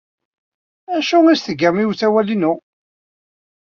[0.93, 2.53] D acu ay as-tgam i usawal-inu?